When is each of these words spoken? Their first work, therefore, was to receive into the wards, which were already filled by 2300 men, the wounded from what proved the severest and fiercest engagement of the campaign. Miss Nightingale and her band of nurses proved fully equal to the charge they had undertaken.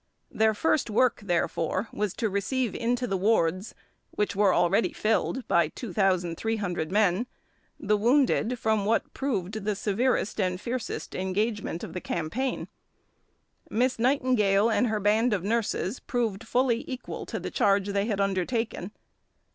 Their 0.31 0.55
first 0.55 0.89
work, 0.89 1.19
therefore, 1.25 1.87
was 1.93 2.15
to 2.15 2.27
receive 2.27 2.73
into 2.73 3.05
the 3.05 3.17
wards, 3.17 3.75
which 4.09 4.35
were 4.35 4.51
already 4.51 4.93
filled 4.93 5.47
by 5.47 5.67
2300 5.67 6.91
men, 6.91 7.27
the 7.79 7.95
wounded 7.95 8.57
from 8.57 8.85
what 8.85 9.13
proved 9.13 9.63
the 9.63 9.75
severest 9.75 10.41
and 10.41 10.59
fiercest 10.59 11.13
engagement 11.13 11.83
of 11.83 11.93
the 11.93 12.01
campaign. 12.01 12.67
Miss 13.69 13.99
Nightingale 13.99 14.71
and 14.71 14.87
her 14.87 14.99
band 14.99 15.33
of 15.33 15.43
nurses 15.43 15.99
proved 15.99 16.47
fully 16.47 16.83
equal 16.87 17.27
to 17.27 17.39
the 17.39 17.51
charge 17.51 17.89
they 17.89 18.05
had 18.05 18.19
undertaken. 18.19 18.89